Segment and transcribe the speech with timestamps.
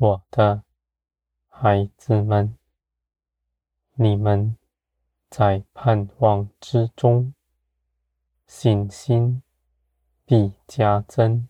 [0.00, 0.62] 我的
[1.48, 2.56] 孩子们，
[3.94, 4.56] 你们
[5.28, 7.34] 在盼望之中，
[8.46, 9.42] 信心
[10.24, 11.48] 必加增。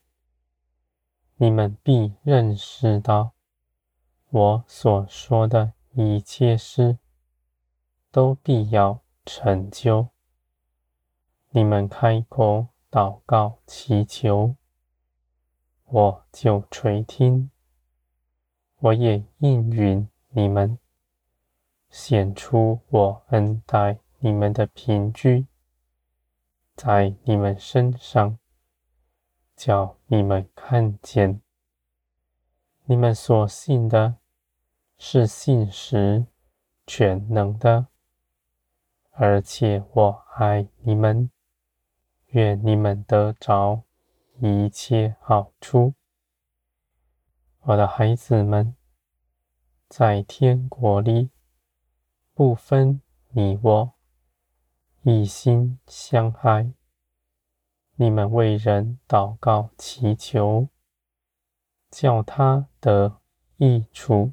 [1.36, 3.32] 你们必认识到，
[4.30, 6.98] 我所说的一切事，
[8.10, 10.08] 都必要成就。
[11.50, 14.56] 你们开口祷告祈求，
[15.84, 17.50] 我就垂听。
[18.80, 20.78] 我也应允你们，
[21.90, 25.46] 显出我恩待你们的凭据，
[26.76, 28.38] 在你们身上，
[29.56, 31.40] 叫你们看见，
[32.84, 34.16] 你们所信的
[34.96, 36.26] 是信实
[36.86, 37.88] 全能的，
[39.10, 41.30] 而且我爱你们，
[42.28, 43.82] 愿你们得着
[44.38, 45.94] 一切好处。
[47.68, 48.74] 我的孩子们，
[49.90, 51.28] 在天国里，
[52.32, 53.02] 不分
[53.32, 53.92] 你我，
[55.02, 56.72] 一心相爱。
[57.96, 60.70] 你们为人祷告祈求，
[61.90, 63.20] 叫他得
[63.58, 64.32] 益处，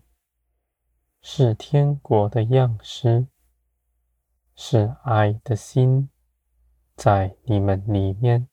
[1.22, 3.28] 是天国的样式，
[4.56, 6.10] 是爱的心
[6.96, 8.48] 在你们里面，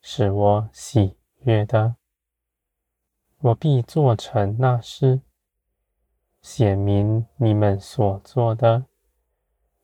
[0.00, 1.96] 是我喜悦的。
[3.40, 5.20] 我必做成那事，
[6.40, 8.86] 写明你们所做的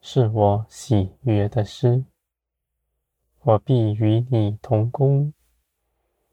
[0.00, 2.04] 是我喜悦的事。
[3.42, 5.34] 我必与你同工，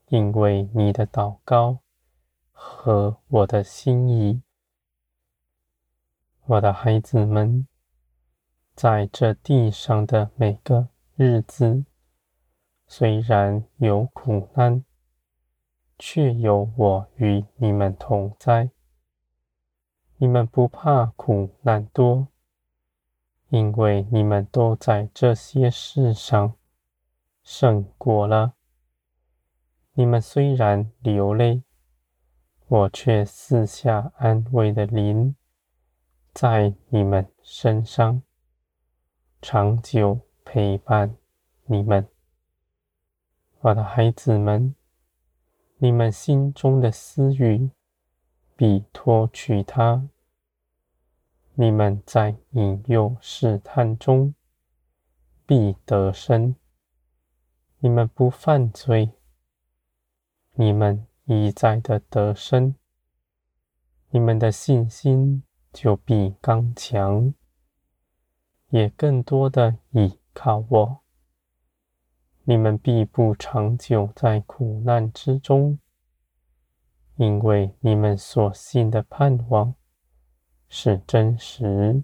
[0.08, 1.80] 因为你的祷告
[2.52, 4.42] 和我的心意。
[6.46, 7.68] 我的孩子们，
[8.76, 11.84] 在这地上的每个日子，
[12.88, 14.86] 虽然有苦难。
[16.02, 18.72] 却有我与你们同在，
[20.16, 22.30] 你们不怕苦难多，
[23.50, 26.56] 因为你们都在这些事上
[27.44, 28.54] 胜过了。
[29.92, 31.64] 你们虽然流泪，
[32.68, 35.36] 我却四下安慰的灵
[36.34, 38.22] 在你们身上，
[39.42, 41.18] 长久陪伴
[41.66, 42.08] 你们，
[43.60, 44.74] 我的孩子们。
[45.82, 47.70] 你们心中的私欲
[48.58, 50.10] 必脱去它。
[51.54, 54.36] 你们在引诱试探中
[55.46, 56.56] 必得生。
[57.80, 59.14] 你们不犯罪，
[60.56, 62.76] 你们一再的得生，
[64.10, 67.34] 你们的信心就必刚强，
[68.68, 71.00] 也更多的倚靠我。
[72.50, 75.78] 你们必不长久在苦难之中，
[77.16, 79.76] 因为你们所信的盼望
[80.68, 82.04] 是真实。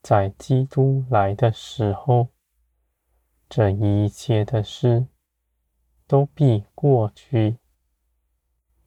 [0.00, 2.28] 在基督来的时候，
[3.46, 5.06] 这一切的事
[6.06, 7.58] 都必过去。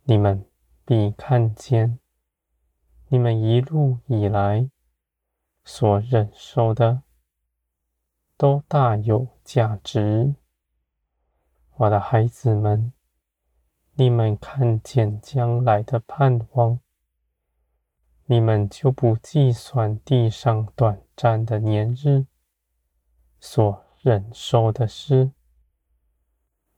[0.02, 0.44] 你们
[0.84, 2.00] 必看见，
[3.10, 4.68] 你们一路以来
[5.64, 7.04] 所忍受的。
[8.38, 10.36] 都大有价值，
[11.78, 12.94] 我的孩子们，
[13.96, 16.80] 你们看见将来的盼望，
[18.28, 22.28] 你们就不计算地上短暂的年日
[23.40, 25.32] 所忍受的事，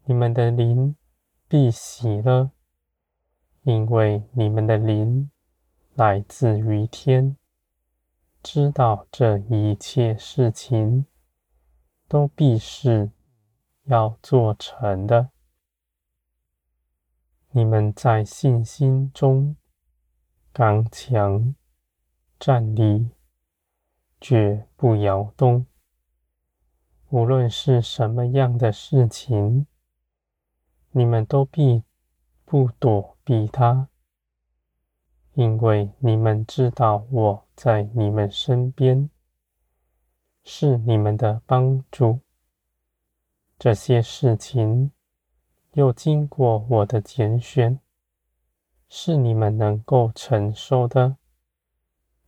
[0.05, 0.95] 你们的灵
[1.49, 2.51] 必喜乐，
[3.63, 5.29] 因为你们的灵
[5.95, 7.35] 来自于天，
[8.41, 11.05] 知道这一切事情。
[12.09, 13.11] 都必是
[13.83, 15.29] 要做成的。
[17.51, 19.55] 你们在信心中
[20.51, 21.53] 刚强
[22.39, 23.11] 站立，
[24.19, 25.67] 绝不摇动。
[27.09, 29.67] 无论是什么样的事情，
[30.91, 31.83] 你们都必
[32.43, 33.87] 不躲避它，
[35.33, 39.11] 因为你们知道我在你们身边。
[40.43, 42.19] 是你们的帮助。
[43.57, 44.91] 这些事情
[45.73, 47.79] 又经过我的拣选，
[48.87, 51.17] 是你们能够承受的，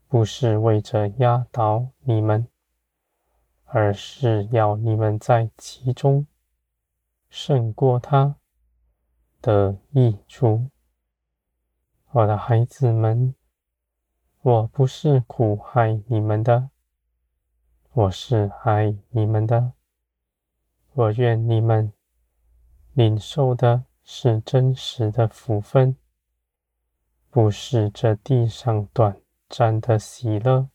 [0.08, 2.48] 不是为着压倒你们，
[3.66, 6.28] 而是要你们在其中
[7.30, 8.36] 胜过他，
[9.42, 10.70] 的益处。
[12.12, 13.34] 我的孩子们，
[14.42, 16.71] 我不是苦害你们的。
[17.94, 19.74] 我是爱你们的，
[20.94, 21.92] 我愿你们
[22.94, 25.98] 领受的是真实的福分，
[27.30, 30.70] 不是这地上短暂的喜乐。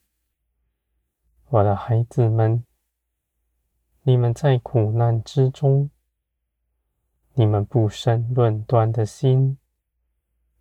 [1.48, 2.62] 我的孩子们，
[4.02, 5.88] 你们在苦难之中，
[7.32, 9.56] 你们不生论断的心，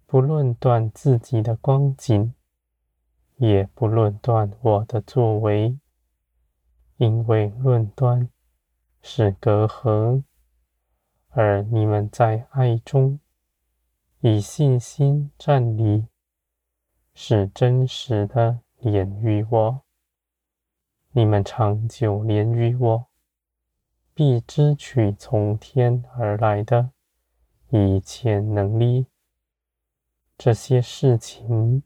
[0.05, 2.33] 不论断自己的光景，
[3.35, 5.77] 也不论断我的作为，
[6.97, 8.29] 因为论断
[9.01, 10.23] 是隔阂，
[11.29, 13.19] 而你们在爱中
[14.21, 16.07] 以信心站立，
[17.13, 19.81] 是真实的连于我。
[21.11, 23.07] 你们长久连于我，
[24.13, 26.91] 必支取从天而来的
[27.69, 29.07] 一切能力。
[30.37, 31.83] 这些事情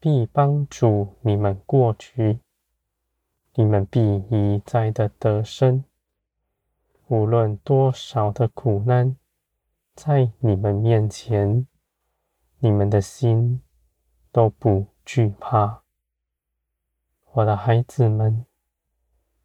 [0.00, 2.40] 必帮助你们过去，
[3.54, 4.00] 你们必
[4.30, 5.84] 一再的得胜。
[7.08, 9.16] 无论多少的苦难
[9.94, 11.66] 在你们面前，
[12.60, 13.60] 你们的心
[14.30, 15.82] 都不惧怕。
[17.32, 18.46] 我的孩子们，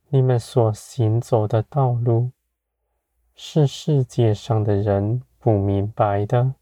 [0.09, 2.31] 你们所行走的道路，
[3.35, 6.55] 是世界上的人不明白的。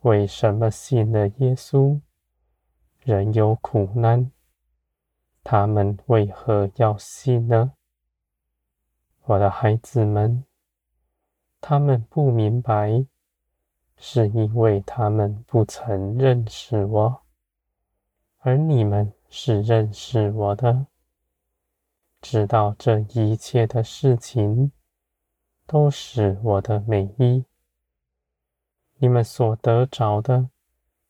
[0.00, 2.00] 为什么信了耶稣，
[3.04, 4.32] 仍有苦难？
[5.48, 7.74] 他们为何要信呢？
[9.26, 10.44] 我的孩子们，
[11.60, 13.06] 他们不明白，
[13.96, 17.22] 是因为他们不曾认识我，
[18.40, 19.12] 而你们。
[19.28, 20.86] 是认识我的，
[22.22, 24.70] 知道这一切的事情
[25.66, 27.44] 都是我的美意。
[28.98, 30.48] 你们所得着的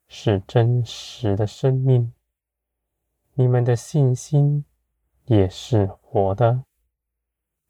[0.07, 2.11] 是真实的生命，
[3.39, 4.65] 你们的信心
[5.25, 6.63] 也是活的，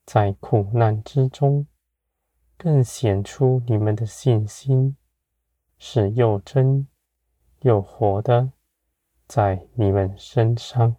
[0.05, 1.67] 在苦难之中
[2.55, 4.95] 更显出你们的信心
[5.77, 6.87] 是又真
[7.63, 8.53] 又活的。
[9.27, 10.95] 在你们身上，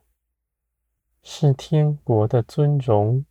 [1.23, 3.25] 是天国的尊荣，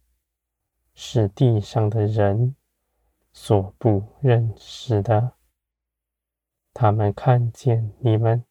[0.95, 2.55] 是地上的人
[3.31, 5.33] 所不认识的。
[6.73, 8.43] 他们看见你们，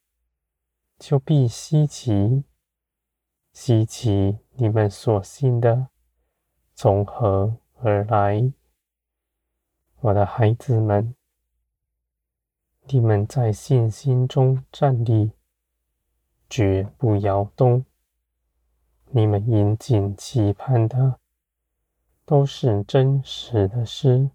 [1.01, 2.45] 就必希奇，
[3.59, 5.89] 希奇你们所信的
[6.75, 8.53] 从何而来。
[10.01, 11.15] 我的孩子们，
[12.83, 15.33] 你们在信心中站立。
[16.51, 17.87] 绝不摇动。
[19.07, 21.19] 你们引颈期盼的，
[22.27, 24.31] 都是真实的事。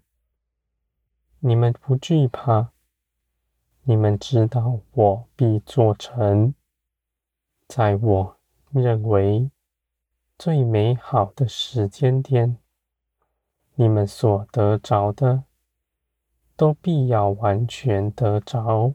[1.38, 2.72] 你们不惧怕。
[3.84, 6.52] 你们知道我必做成，
[7.68, 8.36] 在我
[8.72, 9.50] 认为
[10.38, 12.56] 最美好的时间点，
[13.74, 15.44] 你们所得着的，
[16.56, 18.94] 都必要完全得着，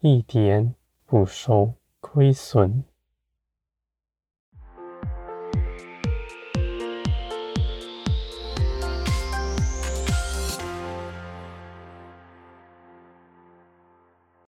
[0.00, 0.74] 一点
[1.04, 2.84] 不受亏损。